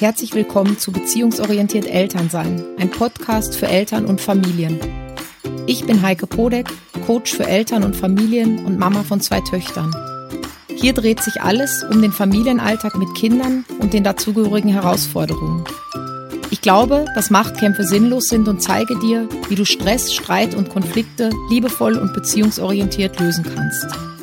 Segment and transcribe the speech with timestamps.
[0.00, 4.78] Herzlich willkommen zu Beziehungsorientiert Elternsein, ein Podcast für Eltern und Familien.
[5.66, 6.68] Ich bin Heike Podek,
[7.04, 9.92] Coach für Eltern und Familien und Mama von zwei Töchtern.
[10.68, 15.64] Hier dreht sich alles um den Familienalltag mit Kindern und den dazugehörigen Herausforderungen.
[16.52, 21.30] Ich glaube, dass Machtkämpfe sinnlos sind und zeige dir, wie du Stress, Streit und Konflikte
[21.50, 24.17] liebevoll und beziehungsorientiert lösen kannst.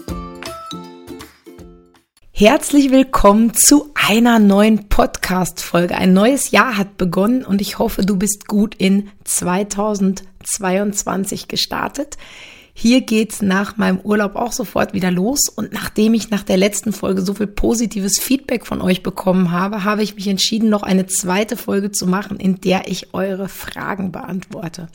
[2.38, 5.96] Herzlich willkommen zu einer neuen Podcast-Folge.
[5.96, 12.18] Ein neues Jahr hat begonnen und ich hoffe, du bist gut in 2022 gestartet.
[12.74, 16.92] Hier geht's nach meinem Urlaub auch sofort wieder los und nachdem ich nach der letzten
[16.92, 21.06] Folge so viel positives Feedback von euch bekommen habe, habe ich mich entschieden, noch eine
[21.06, 24.90] zweite Folge zu machen, in der ich eure Fragen beantworte.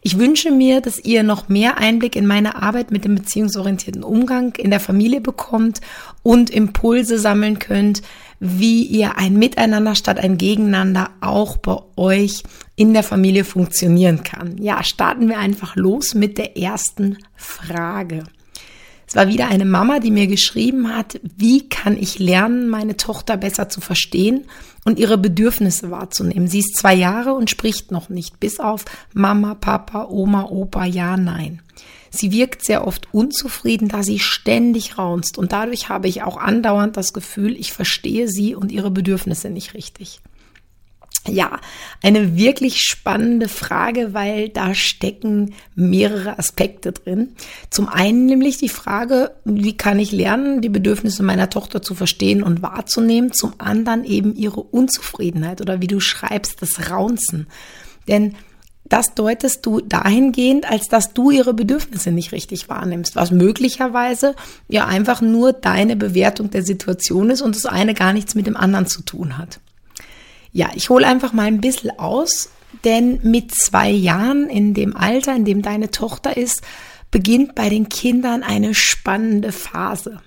[0.00, 4.54] Ich wünsche mir, dass ihr noch mehr Einblick in meine Arbeit mit dem beziehungsorientierten Umgang
[4.54, 5.80] in der Familie bekommt
[6.22, 8.02] und Impulse sammeln könnt,
[8.38, 12.44] wie ihr ein Miteinander statt ein Gegeneinander auch bei euch
[12.76, 14.56] in der Familie funktionieren kann.
[14.58, 18.24] Ja, starten wir einfach los mit der ersten Frage.
[19.08, 23.36] Es war wieder eine Mama, die mir geschrieben hat, wie kann ich lernen, meine Tochter
[23.36, 24.44] besser zu verstehen
[24.88, 26.48] und ihre Bedürfnisse wahrzunehmen.
[26.48, 31.18] Sie ist zwei Jahre und spricht noch nicht, bis auf Mama, Papa, Oma, Opa, ja,
[31.18, 31.60] nein.
[32.08, 36.96] Sie wirkt sehr oft unzufrieden, da sie ständig raunzt und dadurch habe ich auch andauernd
[36.96, 40.20] das Gefühl, ich verstehe sie und ihre Bedürfnisse nicht richtig.
[41.26, 41.60] Ja,
[42.02, 47.34] eine wirklich spannende Frage, weil da stecken mehrere Aspekte drin.
[47.70, 52.42] Zum einen nämlich die Frage, wie kann ich lernen, die Bedürfnisse meiner Tochter zu verstehen
[52.42, 53.32] und wahrzunehmen.
[53.32, 57.46] Zum anderen eben ihre Unzufriedenheit oder wie du schreibst, das Raunzen.
[58.06, 58.34] Denn
[58.88, 64.34] das deutest du dahingehend, als dass du ihre Bedürfnisse nicht richtig wahrnimmst, was möglicherweise
[64.68, 68.56] ja einfach nur deine Bewertung der Situation ist und das eine gar nichts mit dem
[68.56, 69.60] anderen zu tun hat.
[70.58, 72.50] Ja, ich hole einfach mal ein bisschen aus,
[72.82, 76.62] denn mit zwei Jahren in dem Alter, in dem deine Tochter ist,
[77.12, 80.20] beginnt bei den Kindern eine spannende Phase.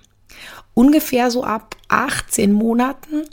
[0.74, 3.24] Ungefähr so ab 18 Monaten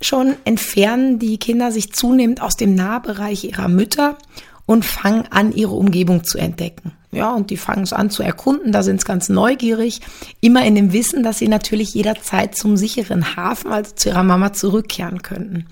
[0.00, 4.18] schon entfernen die Kinder sich zunehmend aus dem Nahbereich ihrer Mütter
[4.66, 6.90] und fangen an, ihre Umgebung zu entdecken.
[7.12, 10.00] Ja, und die fangen es an zu erkunden, da sind sie ganz neugierig,
[10.40, 14.52] immer in dem Wissen, dass sie natürlich jederzeit zum sicheren Hafen, also zu ihrer Mama
[14.52, 15.66] zurückkehren könnten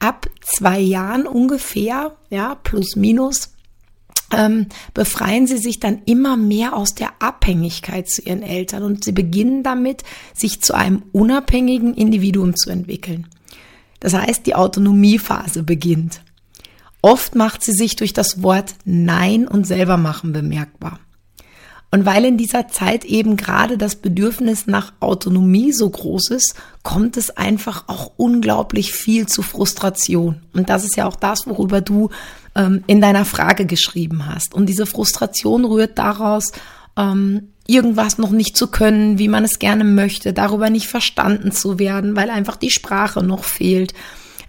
[0.00, 3.54] ab zwei Jahren ungefähr, ja, plus minus,
[4.32, 9.12] ähm, befreien sie sich dann immer mehr aus der Abhängigkeit zu ihren Eltern und sie
[9.12, 10.02] beginnen damit,
[10.34, 13.26] sich zu einem unabhängigen Individuum zu entwickeln.
[14.00, 16.22] Das heißt, die Autonomiephase beginnt.
[17.02, 21.00] Oft macht sie sich durch das Wort Nein und selber machen bemerkbar.
[21.92, 27.16] Und weil in dieser Zeit eben gerade das Bedürfnis nach Autonomie so groß ist, kommt
[27.16, 30.40] es einfach auch unglaublich viel zu Frustration.
[30.52, 32.10] Und das ist ja auch das, worüber du
[32.54, 34.54] ähm, in deiner Frage geschrieben hast.
[34.54, 36.52] Und diese Frustration rührt daraus,
[36.96, 41.78] ähm, irgendwas noch nicht zu können, wie man es gerne möchte, darüber nicht verstanden zu
[41.78, 43.94] werden, weil einfach die Sprache noch fehlt,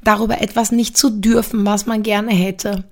[0.03, 2.84] darüber etwas nicht zu dürfen, was man gerne hätte.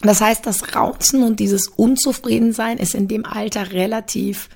[0.00, 4.48] Das heißt, das Rauzen und dieses Unzufriedensein ist in dem Alter relativ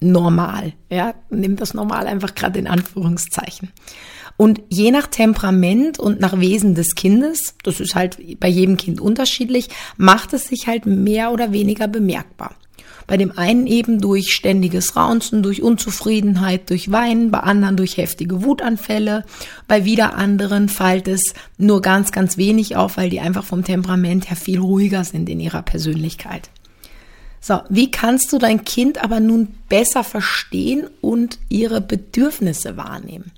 [0.00, 0.72] normal.
[0.90, 3.72] Ja, nimm das normal einfach gerade in Anführungszeichen.
[4.36, 9.00] Und je nach Temperament und nach Wesen des Kindes, das ist halt bei jedem Kind
[9.00, 12.54] unterschiedlich, macht es sich halt mehr oder weniger bemerkbar.
[13.06, 18.42] Bei dem einen eben durch ständiges Raunzen, durch Unzufriedenheit, durch Weinen, bei anderen durch heftige
[18.42, 19.24] Wutanfälle,
[19.68, 24.28] bei wieder anderen fällt es nur ganz, ganz wenig auf, weil die einfach vom Temperament
[24.28, 26.50] her viel ruhiger sind in ihrer Persönlichkeit.
[27.40, 33.30] So, wie kannst du dein Kind aber nun besser verstehen und ihre Bedürfnisse wahrnehmen?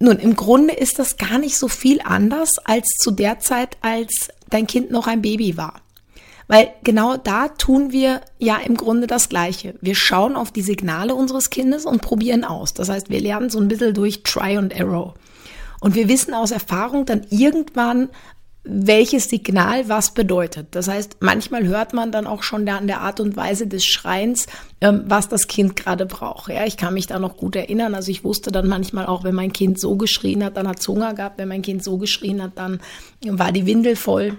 [0.00, 4.28] Nun, im Grunde ist das gar nicht so viel anders als zu der Zeit, als
[4.50, 5.80] dein Kind noch ein Baby war.
[6.48, 9.74] Weil genau da tun wir ja im Grunde das Gleiche.
[9.82, 12.72] Wir schauen auf die Signale unseres Kindes und probieren aus.
[12.72, 15.14] Das heißt, wir lernen so ein bisschen durch Try and Error.
[15.80, 18.08] Und wir wissen aus Erfahrung dann irgendwann,
[18.64, 20.68] welches Signal was bedeutet.
[20.72, 24.46] Das heißt, manchmal hört man dann auch schon an der Art und Weise des Schreins,
[24.80, 26.52] ähm, was das Kind gerade braucht.
[26.52, 27.94] Ja, ich kann mich da noch gut erinnern.
[27.94, 30.88] Also ich wusste dann manchmal auch, wenn mein Kind so geschrien hat, dann hat es
[30.88, 31.38] Hunger gehabt.
[31.38, 32.80] Wenn mein Kind so geschrien hat, dann
[33.24, 34.36] war die Windel voll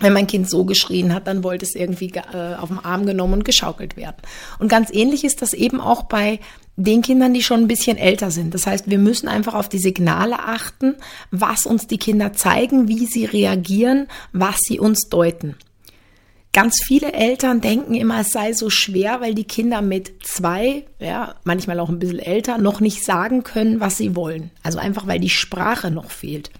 [0.00, 3.34] wenn mein Kind so geschrien hat, dann wollte es irgendwie äh, auf den Arm genommen
[3.34, 4.16] und geschaukelt werden.
[4.58, 6.40] Und ganz ähnlich ist das eben auch bei
[6.76, 8.54] den Kindern, die schon ein bisschen älter sind.
[8.54, 10.94] Das heißt, wir müssen einfach auf die Signale achten,
[11.32, 15.56] was uns die Kinder zeigen, wie sie reagieren, was sie uns deuten.
[16.52, 21.34] Ganz viele Eltern denken immer, es sei so schwer, weil die Kinder mit zwei, ja,
[21.44, 24.50] manchmal auch ein bisschen älter, noch nicht sagen können, was sie wollen.
[24.62, 26.50] Also einfach, weil die Sprache noch fehlt.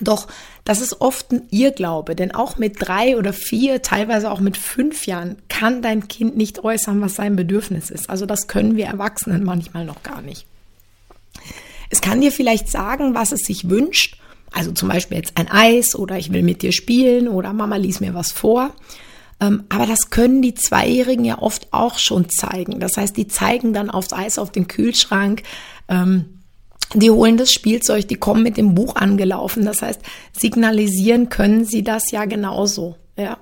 [0.00, 0.28] Doch
[0.64, 5.06] das ist oft ein Irrglaube, denn auch mit drei oder vier, teilweise auch mit fünf
[5.06, 8.10] Jahren kann dein Kind nicht äußern, was sein Bedürfnis ist.
[8.10, 10.46] Also das können wir Erwachsenen manchmal noch gar nicht.
[11.88, 14.18] Es kann dir vielleicht sagen, was es sich wünscht.
[14.52, 18.00] Also zum Beispiel jetzt ein Eis oder ich will mit dir spielen oder Mama lies
[18.00, 18.72] mir was vor.
[19.40, 22.80] Ähm, aber das können die Zweijährigen ja oft auch schon zeigen.
[22.80, 25.42] Das heißt, die zeigen dann aufs Eis auf den Kühlschrank.
[25.88, 26.35] Ähm,
[26.94, 29.64] die holen das Spielzeug, die kommen mit dem Buch angelaufen.
[29.64, 30.00] Das heißt,
[30.32, 32.96] signalisieren können sie das ja genauso.
[33.16, 33.38] Ja.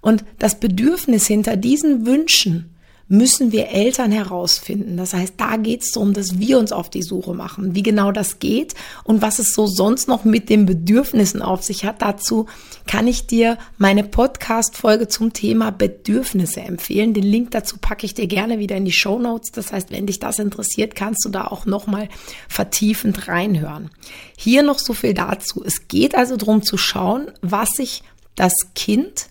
[0.00, 2.71] Und das Bedürfnis hinter diesen Wünschen
[3.12, 4.96] müssen wir Eltern herausfinden.
[4.96, 8.10] Das heißt, da geht es darum, dass wir uns auf die Suche machen, wie genau
[8.10, 8.74] das geht
[9.04, 12.00] und was es so sonst noch mit den Bedürfnissen auf sich hat.
[12.00, 12.46] Dazu
[12.86, 17.12] kann ich dir meine Podcast-Folge zum Thema Bedürfnisse empfehlen.
[17.12, 19.52] Den Link dazu packe ich dir gerne wieder in die Show Notes.
[19.52, 22.08] Das heißt, wenn dich das interessiert, kannst du da auch nochmal
[22.48, 23.90] vertiefend reinhören.
[24.38, 25.62] Hier noch so viel dazu.
[25.62, 28.04] Es geht also darum zu schauen, was sich
[28.36, 29.26] das Kind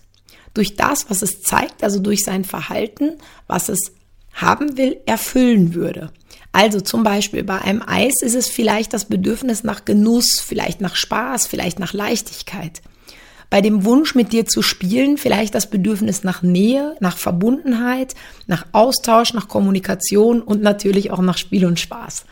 [0.54, 3.92] durch das, was es zeigt, also durch sein Verhalten, was es
[4.34, 6.10] haben will, erfüllen würde.
[6.52, 10.96] Also zum Beispiel bei einem Eis ist es vielleicht das Bedürfnis nach Genuss, vielleicht nach
[10.96, 12.82] Spaß, vielleicht nach Leichtigkeit.
[13.48, 18.14] Bei dem Wunsch, mit dir zu spielen, vielleicht das Bedürfnis nach Nähe, nach Verbundenheit,
[18.46, 22.24] nach Austausch, nach Kommunikation und natürlich auch nach Spiel und Spaß.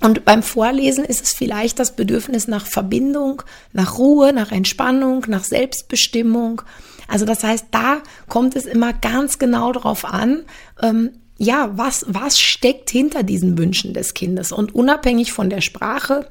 [0.00, 3.42] Und beim Vorlesen ist es vielleicht das Bedürfnis nach Verbindung,
[3.72, 6.62] nach Ruhe, nach Entspannung, nach Selbstbestimmung,
[7.10, 7.98] also das heißt, da
[8.28, 10.44] kommt es immer ganz genau darauf an,
[10.80, 14.52] ähm, ja, was, was steckt hinter diesen Wünschen des Kindes?
[14.52, 16.28] Und unabhängig von der Sprache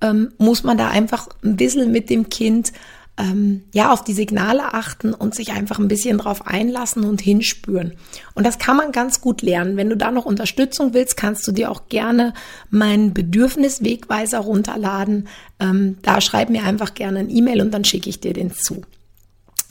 [0.00, 2.72] ähm, muss man da einfach ein bisschen mit dem Kind
[3.18, 7.94] ähm, ja auf die Signale achten und sich einfach ein bisschen drauf einlassen und hinspüren.
[8.34, 9.76] Und das kann man ganz gut lernen.
[9.76, 12.32] Wenn du da noch Unterstützung willst, kannst du dir auch gerne
[12.70, 15.28] meinen Bedürfniswegweiser runterladen.
[15.60, 18.82] Ähm, da schreib mir einfach gerne ein E-Mail und dann schicke ich dir den zu.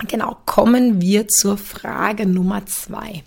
[0.07, 3.23] Genau, kommen wir zur Frage Nummer zwei.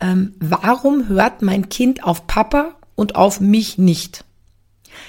[0.00, 4.24] Ähm, warum hört mein Kind auf Papa und auf mich nicht?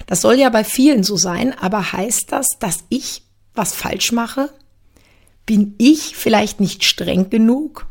[0.08, 3.24] Das soll ja bei vielen so sein, aber heißt das, dass ich
[3.54, 4.50] was falsch mache?
[5.46, 7.88] Bin ich vielleicht nicht streng genug?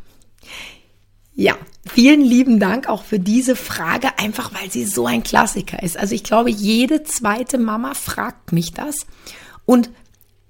[1.34, 1.56] Ja,
[1.86, 5.96] vielen lieben Dank auch für diese Frage, einfach weil sie so ein Klassiker ist.
[5.96, 8.94] Also ich glaube, jede zweite Mama fragt mich das.
[9.66, 9.90] Und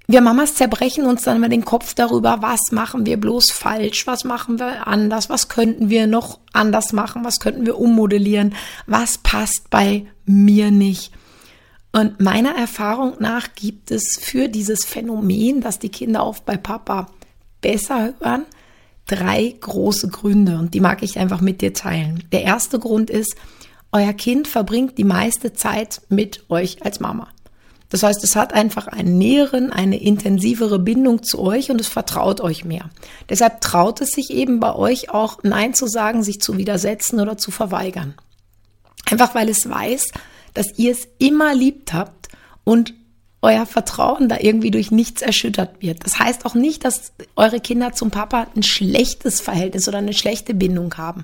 [0.07, 4.23] wir Mamas zerbrechen uns dann immer den Kopf darüber, was machen wir bloß falsch, was
[4.23, 8.53] machen wir anders, was könnten wir noch anders machen, was könnten wir ummodellieren,
[8.85, 11.11] was passt bei mir nicht.
[11.91, 17.07] Und meiner Erfahrung nach gibt es für dieses Phänomen, dass die Kinder oft bei Papa
[17.61, 18.45] besser hören,
[19.07, 22.23] drei große Gründe und die mag ich einfach mit dir teilen.
[22.31, 23.35] Der erste Grund ist,
[23.91, 27.29] euer Kind verbringt die meiste Zeit mit euch als Mama.
[27.89, 32.41] Das heißt, es hat einfach einen näheren, eine intensivere Bindung zu euch und es vertraut
[32.41, 32.89] euch mehr.
[33.29, 37.37] Deshalb traut es sich eben bei euch auch Nein zu sagen, sich zu widersetzen oder
[37.37, 38.15] zu verweigern.
[39.09, 40.09] Einfach weil es weiß,
[40.53, 42.29] dass ihr es immer liebt habt
[42.63, 42.93] und
[43.45, 46.03] euer Vertrauen da irgendwie durch nichts erschüttert wird.
[46.03, 50.55] Das heißt auch nicht, dass eure Kinder zum Papa ein schlechtes Verhältnis oder eine schlechte
[50.55, 51.23] Bindung haben.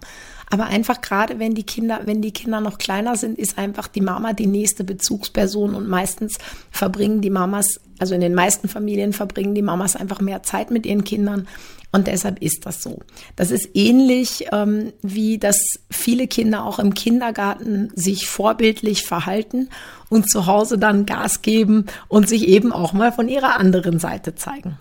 [0.51, 4.01] Aber einfach gerade, wenn die Kinder, wenn die Kinder noch kleiner sind, ist einfach die
[4.01, 6.38] Mama die nächste Bezugsperson und meistens
[6.71, 10.86] verbringen die Mamas, also in den meisten Familien verbringen die Mamas einfach mehr Zeit mit
[10.86, 11.48] ihren Kindern.
[11.93, 13.00] Und deshalb ist das so.
[13.38, 15.58] Das ist ähnlich ähm, wie, dass
[15.89, 19.70] viele Kinder auch im Kindergarten sich vorbildlich verhalten
[20.10, 24.36] und zu Hause dann Gas geben und sich eben auch mal von ihrer anderen Seite
[24.36, 24.77] zeigen.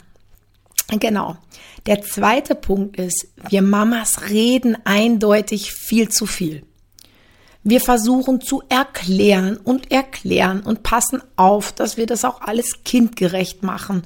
[0.99, 1.37] Genau.
[1.87, 6.64] Der zweite Punkt ist, wir Mamas reden eindeutig viel zu viel.
[7.62, 13.62] Wir versuchen zu erklären und erklären und passen auf, dass wir das auch alles kindgerecht
[13.62, 14.02] machen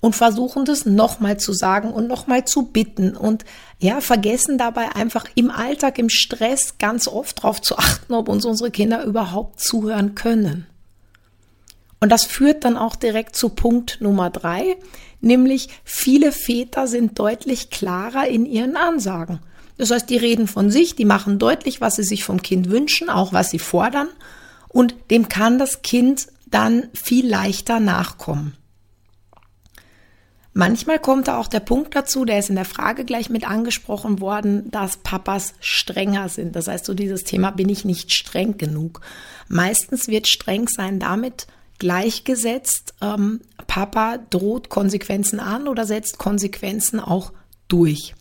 [0.00, 3.44] und versuchen das nochmal zu sagen und nochmal zu bitten und
[3.78, 8.44] ja, vergessen dabei einfach im Alltag, im Stress ganz oft darauf zu achten, ob uns
[8.44, 10.66] unsere Kinder überhaupt zuhören können.
[12.06, 14.76] Und das führt dann auch direkt zu Punkt Nummer drei,
[15.20, 19.40] nämlich viele Väter sind deutlich klarer in ihren Ansagen.
[19.76, 23.10] Das heißt, die reden von sich, die machen deutlich, was sie sich vom Kind wünschen,
[23.10, 24.06] auch was sie fordern,
[24.68, 28.56] und dem kann das Kind dann viel leichter nachkommen.
[30.52, 34.20] Manchmal kommt da auch der Punkt dazu, der ist in der Frage gleich mit angesprochen
[34.20, 36.54] worden, dass Papas strenger sind.
[36.54, 39.00] Das heißt, so dieses Thema bin ich nicht streng genug.
[39.48, 41.48] Meistens wird streng sein damit
[41.78, 47.32] gleichgesetzt, ähm, Papa droht Konsequenzen an oder setzt Konsequenzen auch
[47.68, 48.14] durch.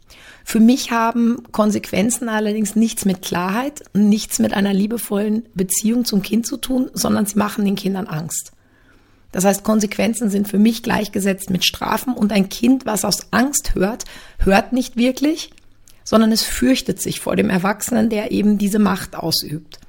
[0.43, 6.45] Für mich haben Konsequenzen allerdings nichts mit Klarheit, nichts mit einer liebevollen Beziehung zum Kind
[6.45, 8.51] zu tun, sondern sie machen den Kindern Angst.
[9.31, 13.75] Das heißt, Konsequenzen sind für mich gleichgesetzt mit Strafen und ein Kind, was aus Angst
[13.75, 14.05] hört,
[14.39, 15.49] hört nicht wirklich,
[16.03, 19.79] sondern es fürchtet sich vor dem Erwachsenen, der eben diese Macht ausübt.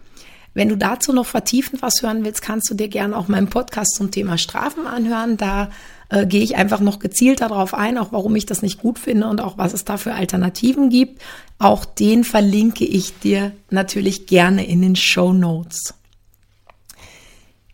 [0.56, 3.94] Wenn du dazu noch vertiefend was hören willst, kannst du dir gerne auch meinen Podcast
[3.94, 5.36] zum Thema Strafen anhören.
[5.36, 5.70] Da
[6.08, 9.28] äh, gehe ich einfach noch gezielter darauf ein, auch warum ich das nicht gut finde
[9.28, 11.20] und auch was es da für Alternativen gibt.
[11.58, 15.92] Auch den verlinke ich dir natürlich gerne in den Show Notes.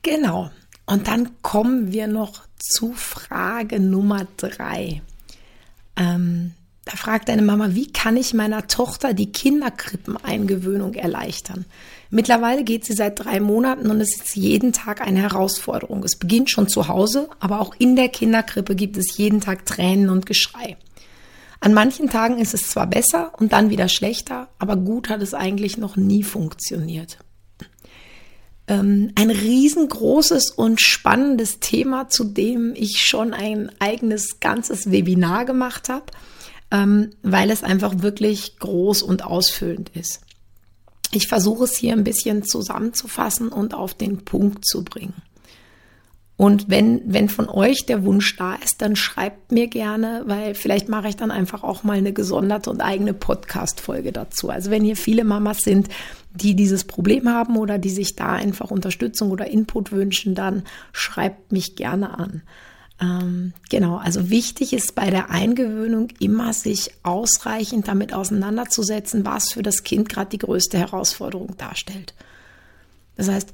[0.03, 0.51] Genau.
[0.85, 5.03] Und dann kommen wir noch zu Frage Nummer drei.
[5.95, 11.65] Ähm, da fragt deine Mama, wie kann ich meiner Tochter die Kinderkrippeneingewöhnung erleichtern?
[12.15, 16.05] Mittlerweile geht sie seit drei Monaten und es ist jeden Tag eine Herausforderung.
[16.05, 20.11] Es beginnt schon zu Hause, aber auch in der Kinderkrippe gibt es jeden Tag Tränen
[20.11, 20.77] und Geschrei.
[21.61, 25.33] An manchen Tagen ist es zwar besser und dann wieder schlechter, aber gut hat es
[25.33, 27.19] eigentlich noch nie funktioniert.
[28.69, 35.89] Ähm, ein riesengroßes und spannendes Thema, zu dem ich schon ein eigenes ganzes Webinar gemacht
[35.89, 36.07] habe
[36.73, 40.21] ähm, weil es einfach wirklich groß und ausfüllend ist.
[41.15, 45.15] Ich versuche es hier ein bisschen zusammenzufassen und auf den Punkt zu bringen.
[46.39, 50.89] Und wenn, wenn von euch der Wunsch da ist, dann schreibt mir gerne, weil vielleicht
[50.89, 54.49] mache ich dann einfach auch mal eine gesonderte und eigene Podcast-Folge dazu.
[54.49, 55.89] Also wenn hier viele Mamas sind,
[56.35, 61.53] die dieses Problem haben oder die sich da einfach Unterstützung oder Input wünschen, dann schreibt
[61.53, 62.43] mich gerne an.
[63.01, 69.63] Ähm, genau, also wichtig ist bei der Eingewöhnung immer sich ausreichend damit auseinanderzusetzen, was für
[69.63, 72.15] das Kind gerade die größte Herausforderung darstellt.
[73.17, 73.53] Das heißt,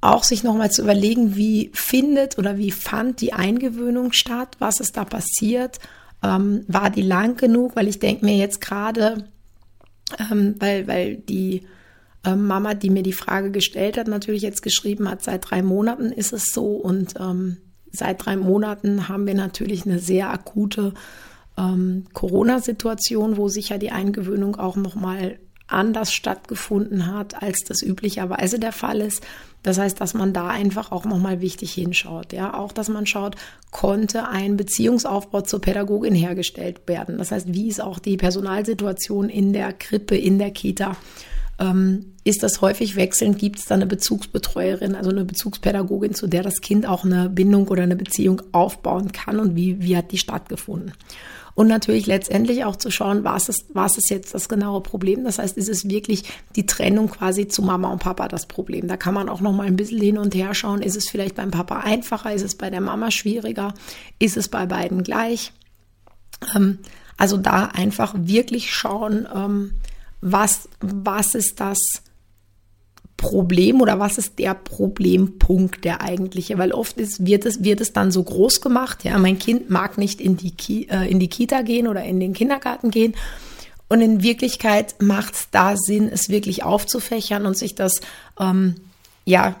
[0.00, 4.96] auch sich nochmal zu überlegen, wie findet oder wie fand die Eingewöhnung statt, was ist
[4.96, 5.80] da passiert,
[6.22, 9.28] ähm, war die lang genug, weil ich denke mir jetzt gerade,
[10.30, 11.66] ähm, weil, weil die
[12.24, 16.12] ähm, Mama, die mir die Frage gestellt hat, natürlich jetzt geschrieben hat, seit drei Monaten
[16.12, 17.58] ist es so und ähm,
[17.92, 20.94] Seit drei Monaten haben wir natürlich eine sehr akute
[21.56, 28.72] ähm, Corona-Situation, wo sicher die Eingewöhnung auch nochmal anders stattgefunden hat, als das üblicherweise der
[28.72, 29.22] Fall ist.
[29.62, 32.32] Das heißt, dass man da einfach auch nochmal wichtig hinschaut.
[32.32, 33.36] Ja, auch, dass man schaut,
[33.70, 37.18] konnte ein Beziehungsaufbau zur Pädagogin hergestellt werden?
[37.18, 40.96] Das heißt, wie ist auch die Personalsituation in der Krippe, in der Kita?
[41.58, 46.42] Ähm, ist das häufig wechselnd, gibt es da eine Bezugsbetreuerin, also eine Bezugspädagogin, zu der
[46.42, 50.18] das Kind auch eine Bindung oder eine Beziehung aufbauen kann und wie, wie hat die
[50.18, 50.92] stattgefunden.
[51.58, 55.24] Und natürlich letztendlich auch zu schauen, was ist, was ist jetzt das genaue Problem.
[55.24, 56.22] Das heißt, ist es wirklich
[56.54, 58.86] die Trennung quasi zu Mama und Papa das Problem.
[58.86, 60.82] Da kann man auch noch mal ein bisschen hin und her schauen.
[60.82, 62.32] Ist es vielleicht beim Papa einfacher?
[62.32, 63.74] Ist es bei der Mama schwieriger?
[64.20, 65.52] Ist es bei beiden gleich?
[66.54, 66.78] Ähm,
[67.16, 69.72] also da einfach wirklich schauen, ähm,
[70.20, 71.78] was, was ist das
[73.16, 76.56] Problem oder was ist der Problempunkt, der eigentliche?
[76.58, 79.98] Weil oft ist, wird, es, wird es dann so groß gemacht, ja, mein Kind mag
[79.98, 83.14] nicht in die, Ki äh, in die Kita gehen oder in den Kindergarten gehen.
[83.88, 88.00] Und in Wirklichkeit macht es da Sinn, es wirklich aufzufächern und sich das
[88.38, 88.76] ähm,
[89.24, 89.56] ja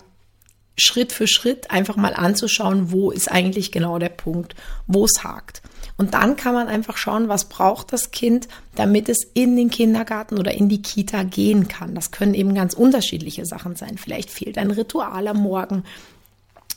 [0.76, 4.54] Schritt für Schritt einfach mal anzuschauen, wo ist eigentlich genau der Punkt,
[4.86, 5.62] wo es hakt.
[5.98, 10.38] Und dann kann man einfach schauen, was braucht das Kind, damit es in den Kindergarten
[10.38, 11.96] oder in die Kita gehen kann.
[11.96, 13.98] Das können eben ganz unterschiedliche Sachen sein.
[13.98, 15.82] Vielleicht fehlt ein Ritual am Morgen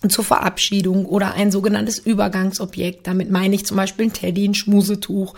[0.10, 3.06] zur Verabschiedung oder ein sogenanntes Übergangsobjekt.
[3.06, 5.36] Damit meine ich zum Beispiel ein Teddy, ein Schmusetuch.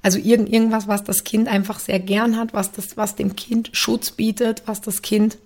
[0.00, 3.70] Also irgend, irgendwas, was das Kind einfach sehr gern hat, was das, was dem Kind
[3.72, 5.38] Schutz bietet, was das Kind,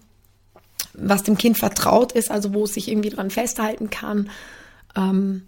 [0.92, 4.28] was dem Kind vertraut ist, also wo es sich irgendwie dran festhalten kann.
[4.94, 5.44] Ähm,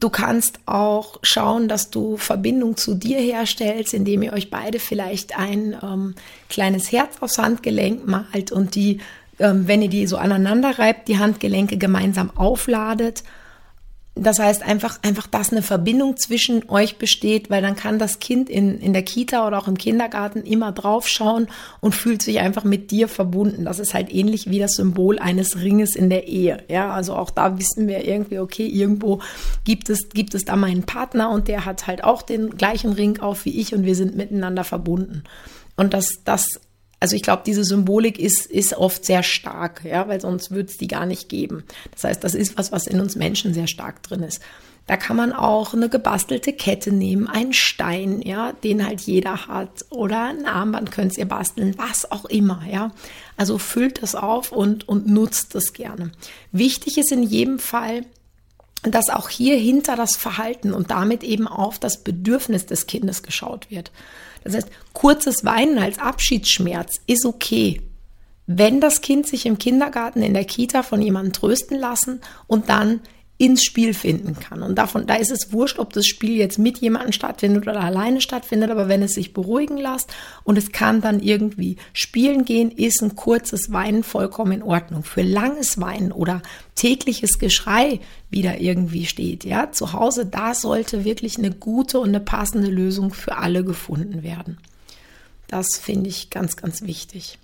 [0.00, 5.36] Du kannst auch schauen, dass du Verbindung zu dir herstellst, indem ihr euch beide vielleicht
[5.36, 6.14] ein ähm,
[6.48, 9.00] kleines Herz aufs Handgelenk malt und die,
[9.38, 13.24] ähm, wenn ihr die so aneinander reibt, die Handgelenke gemeinsam aufladet
[14.20, 18.50] das heißt einfach, einfach, dass eine Verbindung zwischen euch besteht, weil dann kann das Kind
[18.50, 21.48] in, in der Kita oder auch im Kindergarten immer draufschauen
[21.80, 23.64] und fühlt sich einfach mit dir verbunden.
[23.64, 26.64] Das ist halt ähnlich wie das Symbol eines Ringes in der Ehe.
[26.68, 29.20] Ja, also auch da wissen wir irgendwie, okay, irgendwo
[29.64, 33.20] gibt es, gibt es da meinen Partner und der hat halt auch den gleichen Ring
[33.20, 35.24] auf wie ich und wir sind miteinander verbunden.
[35.76, 36.60] Und das, das
[37.00, 40.78] also ich glaube, diese Symbolik ist, ist oft sehr stark, ja, weil sonst würde es
[40.78, 41.64] die gar nicht geben.
[41.92, 44.42] Das heißt, das ist was, was in uns Menschen sehr stark drin ist.
[44.88, 49.84] Da kann man auch eine gebastelte Kette nehmen, einen Stein, ja, den halt jeder hat,
[49.90, 52.90] oder ein Armband könnt ihr basteln, was auch immer, ja.
[53.36, 56.10] Also füllt das auf und, und nutzt das gerne.
[56.52, 58.06] Wichtig ist in jedem Fall,
[58.82, 63.70] dass auch hier hinter das Verhalten und damit eben auf das Bedürfnis des Kindes geschaut
[63.70, 63.90] wird.
[64.44, 67.82] Das heißt, kurzes Weinen als Abschiedsschmerz ist okay.
[68.46, 73.00] Wenn das Kind sich im Kindergarten, in der Kita von jemandem trösten lassen und dann
[73.38, 74.62] ins Spiel finden kann.
[74.62, 78.20] Und davon, da ist es wurscht, ob das Spiel jetzt mit jemandem stattfindet oder alleine
[78.20, 80.10] stattfindet, aber wenn es sich beruhigen lässt
[80.42, 85.04] und es kann dann irgendwie spielen gehen, ist ein kurzes Weinen vollkommen in Ordnung.
[85.04, 86.42] Für langes Weinen oder
[86.74, 92.20] tägliches Geschrei wieder irgendwie steht, ja, zu Hause, da sollte wirklich eine gute und eine
[92.20, 94.58] passende Lösung für alle gefunden werden.
[95.46, 97.38] Das finde ich ganz, ganz wichtig.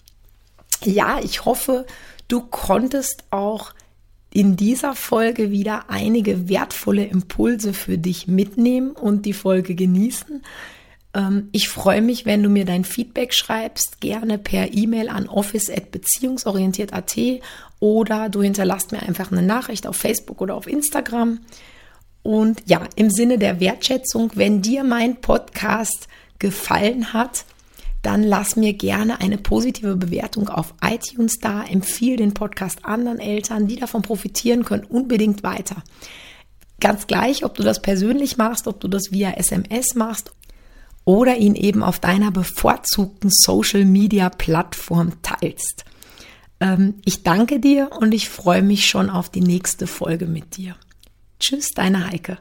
[0.83, 1.87] Ja, ich hoffe,
[2.27, 3.73] du konntest auch
[4.35, 10.43] in dieser Folge wieder einige wertvolle Impulse für dich mitnehmen und die Folge genießen.
[11.15, 17.17] Ähm, ich freue mich, wenn du mir dein Feedback schreibst, gerne per E-Mail an office.beziehungsorientiert.at
[17.79, 21.39] oder du hinterlasst mir einfach eine Nachricht auf Facebook oder auf Instagram.
[22.25, 26.09] Und ja, im Sinne der Wertschätzung, wenn dir mein Podcast
[26.41, 27.45] gefallen hat,
[28.05, 31.65] dann lass mir gerne eine positive Bewertung auf iTunes da.
[31.65, 35.83] Empfehle den Podcast anderen Eltern, die davon profitieren können, unbedingt weiter.
[36.81, 40.33] Ganz gleich, ob du das persönlich machst, ob du das via SMS machst
[41.05, 45.85] oder ihn eben auf deiner bevorzugten Social Media Plattform teilst.
[46.61, 50.77] Ähm, ich danke dir und ich freue mich schon auf die nächste Folge mit dir.
[51.39, 52.39] Tschüss, deine Heike.